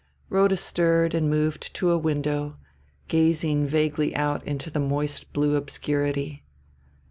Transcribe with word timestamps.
Rhoda 0.29 0.57
stirred 0.57 1.13
and 1.13 1.29
moved 1.29 1.75
to 1.75 1.91
a 1.91 1.97
window, 1.99 2.57
gazing 3.07 3.67
vaguely 3.67 4.15
out 4.15 4.43
into 4.47 4.71
the 4.71 4.79
moist 4.79 5.31
blue 5.31 5.55
obscurity. 5.55 6.43